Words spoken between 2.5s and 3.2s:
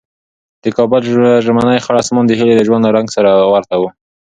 د ژوند له رنګ